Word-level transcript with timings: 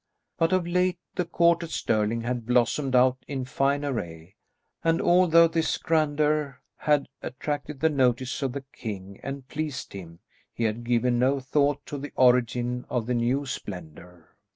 But 0.39 0.51
of 0.51 0.65
late 0.65 0.97
the 1.13 1.25
court 1.25 1.61
at 1.61 1.69
Stirling 1.69 2.21
had 2.21 2.47
blossomed 2.47 2.95
out 2.95 3.19
in 3.27 3.45
fine 3.45 3.85
array, 3.85 4.33
and 4.83 4.99
although 4.99 5.47
this 5.47 5.77
grandeur 5.77 6.59
had 6.77 7.07
attracted 7.21 7.81
the 7.81 7.89
notice 7.91 8.41
of 8.41 8.53
the 8.53 8.63
king 8.73 9.19
and 9.21 9.47
pleased 9.47 9.93
him, 9.93 10.17
he 10.51 10.63
had 10.63 10.85
given 10.85 11.19
no 11.19 11.39
thought 11.39 11.85
to 11.85 11.99
the 11.99 12.11
origin 12.15 12.83
of 12.89 13.05
the 13.05 13.13
new 13.13 13.45
splendour. 13.45 14.35